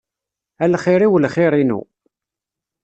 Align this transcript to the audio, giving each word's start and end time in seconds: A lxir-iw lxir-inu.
A 0.63 0.65
lxir-iw 0.71 1.13
lxir-inu. 1.19 1.79